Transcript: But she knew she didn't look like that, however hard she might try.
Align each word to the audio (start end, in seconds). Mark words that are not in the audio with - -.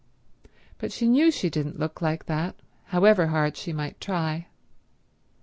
But 0.79 0.91
she 0.91 1.07
knew 1.07 1.29
she 1.29 1.51
didn't 1.51 1.77
look 1.77 2.01
like 2.01 2.25
that, 2.25 2.55
however 2.85 3.27
hard 3.27 3.55
she 3.55 3.71
might 3.71 4.01
try. 4.01 4.47